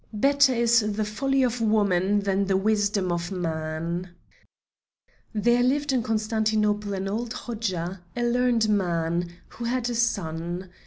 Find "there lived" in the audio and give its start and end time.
5.31-5.93